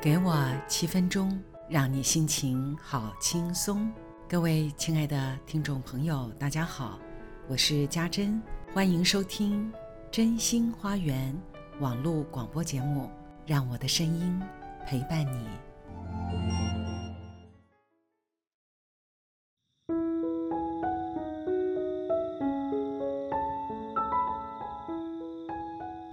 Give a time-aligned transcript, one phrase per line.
[0.00, 1.36] 给我七分钟，
[1.68, 3.90] 让你心情好轻松。
[4.28, 7.00] 各位亲爱的听众朋友，大家好，
[7.48, 8.40] 我是家珍，
[8.72, 9.72] 欢迎收听
[10.08, 11.34] 《真心花园》
[11.82, 13.10] 网络广播节目，
[13.44, 14.40] 让我的声音
[14.86, 15.48] 陪伴你。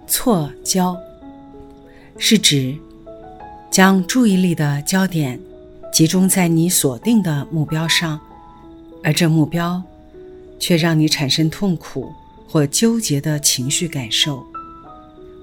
[0.08, 0.96] 错焦
[2.18, 2.76] 是指。
[3.76, 5.38] 将注意力的焦点
[5.92, 8.18] 集中在你锁定的目标上，
[9.04, 9.82] 而这目标
[10.58, 12.10] 却让你产生痛苦
[12.48, 14.42] 或纠结的情绪感受。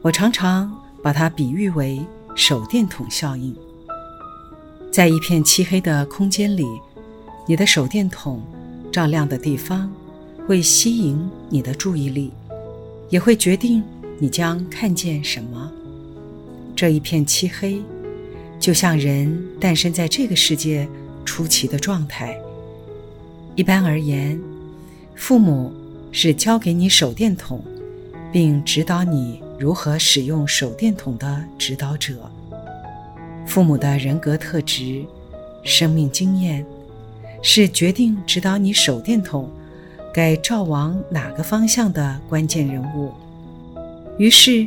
[0.01, 2.01] 我常常把它比喻为
[2.33, 3.55] 手电筒效应。
[4.91, 6.65] 在一片漆黑的空间里，
[7.45, 8.41] 你的手电筒
[8.91, 9.93] 照亮的地方
[10.47, 12.31] 会吸引你的注意力，
[13.11, 13.83] 也会决定
[14.17, 15.71] 你将看见什么。
[16.75, 17.79] 这一片漆黑。
[18.63, 20.87] 就像人诞生在这个世界
[21.25, 22.39] 初期的状态。
[23.55, 24.39] 一般而言，
[25.15, 25.73] 父母
[26.13, 27.61] 是教给你手电筒，
[28.31, 32.31] 并指导你如何使用手电筒的指导者。
[33.45, 35.03] 父母的人格特质、
[35.65, 36.65] 生命经验，
[37.41, 39.51] 是决定指导你手电筒
[40.13, 43.11] 该照往哪个方向的关键人物。
[44.17, 44.65] 于是，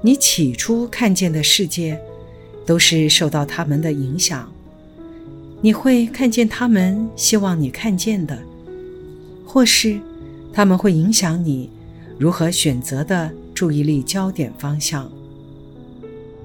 [0.00, 2.00] 你起初看见的世界。
[2.72, 4.50] 都是受到他们的影响，
[5.60, 8.38] 你会看见他们希望你看见的，
[9.46, 10.00] 或是
[10.54, 11.68] 他们会影响你
[12.18, 15.12] 如何选择的注意力焦点方向。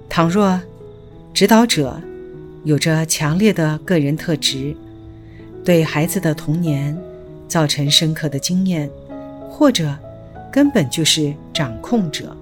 [0.09, 0.59] 倘若
[1.33, 1.98] 指导者
[2.66, 4.75] 有着强烈的个人特质，
[5.64, 6.94] 对孩子的童年
[7.48, 8.89] 造成深刻的经验，
[9.50, 9.98] 或者
[10.52, 12.36] 根本就是掌控者，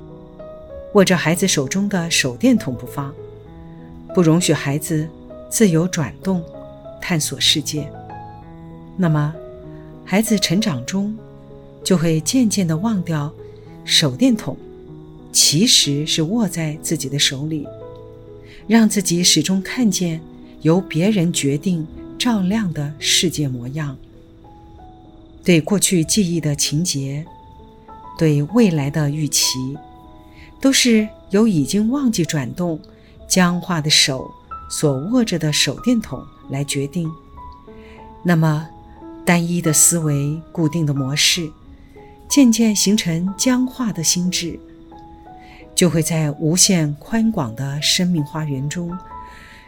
[0.96, 3.14] 握着孩子手中的手电筒不放。
[4.16, 5.06] 不容许孩子
[5.50, 6.42] 自由转动、
[7.02, 7.92] 探索世界，
[8.96, 9.36] 那么
[10.06, 11.14] 孩子成长中
[11.84, 13.30] 就会渐渐地忘掉
[13.84, 14.56] 手电筒
[15.34, 17.68] 其实是握在自己的手里，
[18.68, 20.22] 让自己始终看见
[20.62, 21.86] 由别人决定
[22.18, 23.98] 照亮的世界模样。
[25.44, 27.26] 对过去记忆的情节，
[28.18, 29.78] 对未来的预期，
[30.62, 32.80] 都是由已经忘记转动。
[33.28, 34.32] 僵化的手
[34.70, 37.12] 所握着的手电筒来决定，
[38.24, 38.68] 那么
[39.26, 41.52] 单一的思维、固定的模式，
[42.28, 44.60] 渐渐形成僵化的心智，
[45.74, 48.98] 就会在无限宽广的生命花园中，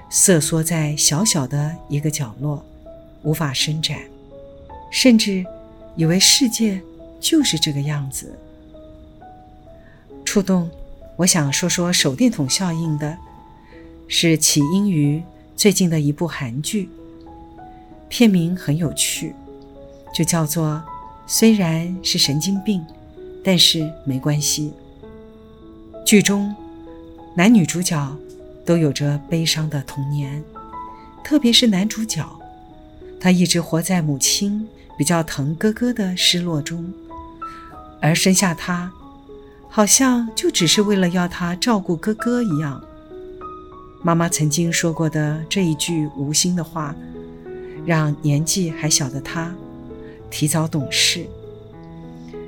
[0.10, 2.64] 瑟缩在小小的一个角落，
[3.24, 4.00] 无法伸展，
[4.92, 5.46] 甚至
[5.96, 6.82] 以为世界
[7.20, 8.38] 就是这个样子。
[10.24, 10.70] 触动，
[11.16, 13.18] 我想说说手电筒效应的。
[14.08, 15.22] 是起因于
[15.56, 16.90] 最近的一部韩剧，
[18.08, 19.36] 片名很有趣，
[20.14, 20.82] 就叫做
[21.28, 22.86] “虽然是神经病，
[23.44, 24.72] 但是没关系”。
[26.06, 26.56] 剧中
[27.36, 28.18] 男女主角
[28.66, 30.42] 都有着悲伤的童年，
[31.24, 32.26] 特别是男主角，
[33.20, 34.66] 他一直活在母亲
[34.98, 36.94] 比较疼哥哥的失落中，
[38.00, 38.90] 而生下他，
[39.68, 42.82] 好像就只是为了要他照顾哥哥一样。
[44.08, 46.96] 妈妈曾经说过的这一句无心的话，
[47.86, 49.54] 让年纪还小的他
[50.30, 51.26] 提早懂事，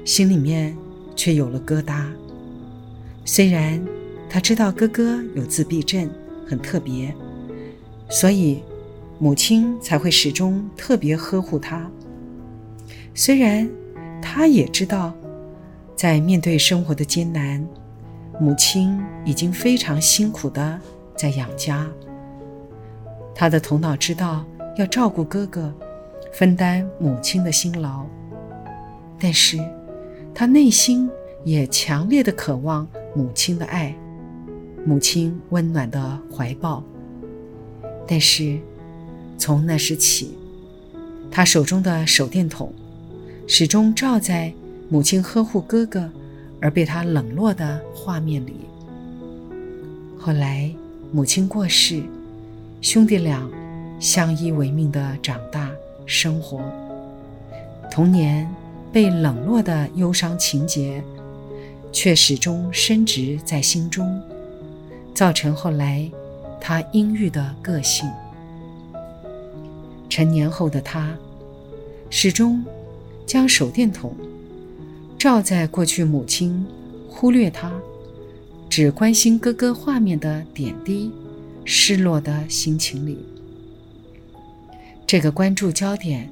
[0.05, 0.73] 心里面
[1.17, 2.05] 却有了疙瘩。
[3.25, 3.85] 虽然
[4.29, 6.09] 他知道哥哥有自闭症，
[6.47, 7.13] 很特别，
[8.09, 8.63] 所以
[9.19, 11.91] 母亲才会始终特别呵护他。
[13.13, 13.69] 虽然
[14.21, 15.13] 他也知道，
[15.93, 17.67] 在面对生活的艰难，
[18.39, 20.79] 母亲已经非常辛苦的。
[21.19, 21.85] 在养家，
[23.35, 24.45] 他的头脑知道
[24.77, 25.69] 要照顾哥哥，
[26.31, 28.05] 分担母亲的辛劳，
[29.19, 29.57] 但是
[30.33, 31.09] 他内心
[31.43, 33.93] 也强烈的渴望母亲的爱，
[34.85, 36.81] 母亲温暖的怀抱。
[38.07, 38.57] 但是
[39.37, 40.37] 从那时起，
[41.29, 42.71] 他手中的手电筒
[43.45, 44.53] 始终照在
[44.87, 46.09] 母亲呵护哥哥
[46.61, 48.61] 而被他冷落的画面里。
[50.17, 50.73] 后来。
[51.11, 52.03] 母亲过世，
[52.81, 53.49] 兄弟俩
[53.99, 55.71] 相依为命的长大
[56.05, 56.61] 生活，
[57.89, 58.47] 童年
[58.93, 61.03] 被冷落的忧伤情节，
[61.91, 64.21] 却始终深植在心中，
[65.15, 66.07] 造成后来
[66.61, 68.07] 他阴郁的个性。
[70.09, 71.09] 成年后的他，
[72.11, 72.63] 始终
[73.25, 74.15] 将手电筒
[75.17, 76.63] 照在过去母亲
[77.09, 77.71] 忽略他。
[78.81, 81.11] 只关心哥哥画面的点滴，
[81.65, 83.19] 失落的心情里。
[85.05, 86.31] 这个关注焦点，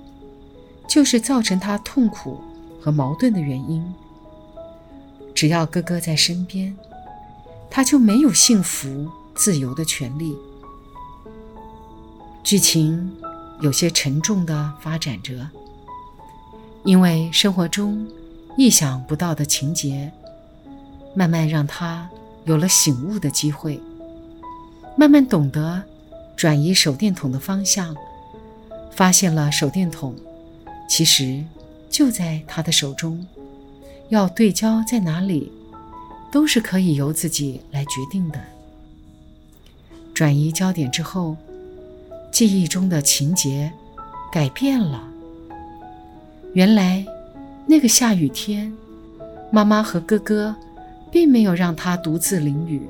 [0.88, 2.40] 就是造成他痛苦
[2.80, 3.86] 和矛盾的原因。
[5.36, 6.74] 只要哥哥在身边，
[7.70, 10.34] 他就没有幸福、自由的权利。
[12.46, 13.12] 剧情
[13.60, 15.50] 有些沉重的发展着，
[16.86, 18.08] 因为生活中
[18.58, 20.10] 意想不到的情节，
[21.14, 22.10] 慢慢让他
[22.48, 23.80] 有了醒悟的机会，
[24.96, 25.84] 慢慢懂得
[26.36, 27.96] 转移手电筒的方向，
[28.92, 30.16] 发现了手电筒
[30.90, 31.44] 其实
[31.90, 33.24] 就在他的手中，
[34.10, 35.52] 要对焦在哪里，
[36.32, 38.40] 都是可以由自己来决定的。
[40.14, 41.38] 转移焦点之后。
[42.30, 43.72] 记忆中的情节
[44.32, 45.02] 改变了。
[46.54, 47.04] 原来，
[47.66, 48.72] 那个下雨天，
[49.50, 50.54] 妈妈和哥哥
[51.12, 52.88] 并没有让他独自淋雨，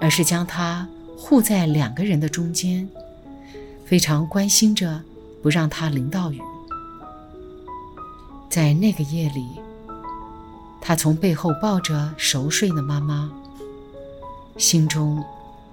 [0.00, 2.88] 而是将他护在两个人的中间，
[3.84, 5.02] 非常关心着，
[5.42, 6.40] 不让他淋到雨。
[8.48, 9.46] 在那个夜里，
[10.80, 13.30] 他从背后抱着熟睡的妈妈，
[14.56, 15.22] 心中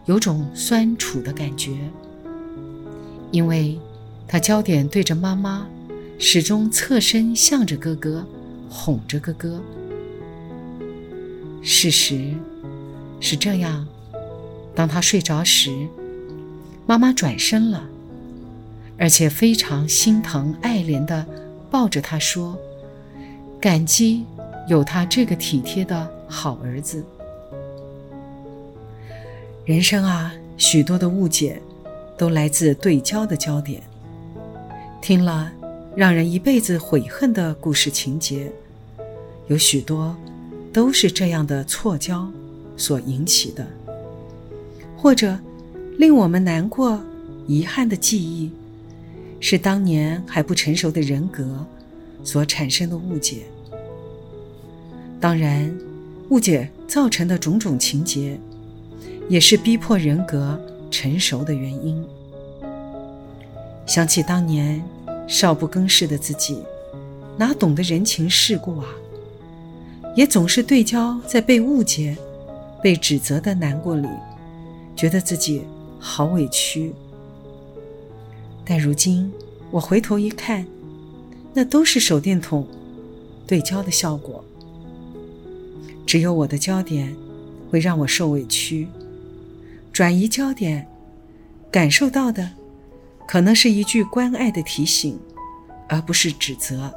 [0.05, 1.77] 有种酸楚的感觉。
[3.31, 3.79] 因为，
[4.27, 5.67] 他焦点对着妈妈，
[6.19, 8.25] 始终侧身向着哥哥，
[8.69, 9.61] 哄着哥哥。
[11.61, 12.33] 事实
[13.19, 13.87] 是这样：
[14.75, 15.87] 当他睡着时，
[16.85, 17.83] 妈妈转身了，
[18.97, 21.25] 而且非常心疼爱怜地
[21.69, 22.57] 抱着他说
[23.59, 24.25] ：“感激
[24.67, 27.03] 有他这个体贴的好儿子。”
[29.65, 31.61] 人生啊，许多的误解。
[32.17, 33.79] 都来自对焦的焦点。
[35.03, 35.51] 听了
[35.95, 38.51] 让人一辈子悔恨的故事情节，
[39.49, 40.15] 有许多
[40.77, 42.31] 都是这样的错交
[42.77, 43.65] 所引起的，
[44.95, 45.35] 或者
[45.97, 47.01] 令我们难过、
[47.47, 48.51] 遗憾的记忆，
[49.39, 51.65] 是当年还不成熟的人格
[52.23, 53.47] 所产生的误解。
[55.19, 55.75] 当然，
[56.29, 58.39] 误解造成的种种情节，
[59.27, 60.61] 也是逼迫人格。
[60.91, 62.01] 成熟的原因。
[63.87, 64.81] 想起当年
[65.27, 66.63] 少不更事的自己，
[67.35, 68.85] 哪懂得人情世故啊？
[70.17, 72.17] 也总是对焦在被误解、
[72.81, 74.07] 被指责的难过里，
[74.95, 75.61] 觉得自己
[75.99, 76.91] 好委屈。
[78.65, 79.31] 但如今
[79.69, 80.65] 我回头一看，
[81.53, 82.67] 那都是手电筒
[83.45, 84.43] 对焦的效果。
[86.03, 87.15] 只有我的焦点
[87.69, 88.87] 会让我受委屈。
[89.93, 90.87] 转移焦点，
[91.69, 92.49] 感受到的
[93.27, 95.19] 可能是一句关爱的提醒，
[95.87, 96.91] 而不是指责。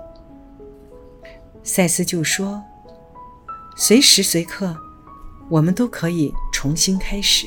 [1.62, 2.62] 赛斯就说
[3.82, 4.76] ：“随时随刻，
[5.48, 7.46] 我们都可以重新开始。”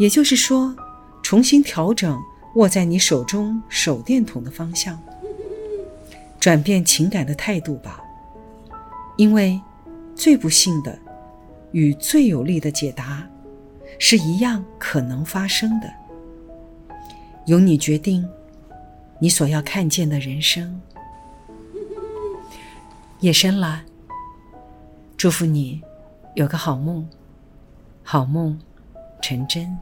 [0.00, 0.74] 也就是说，
[1.22, 2.18] 重新调整
[2.54, 4.98] 握在你手中手电筒的方向，
[6.40, 8.02] 转变情感的态度吧。
[9.18, 9.60] 因为
[10.16, 10.98] 最不幸的
[11.72, 13.28] 与最有力的解答。
[13.98, 15.88] 是一样可能发生的，
[17.46, 18.28] 由你决定
[19.20, 20.80] 你所要看见的人生。
[23.20, 23.84] 夜深了，
[25.24, 25.80] 祝福你
[26.34, 27.08] 有个好梦，
[28.02, 28.60] 好梦
[29.22, 29.74] 成真。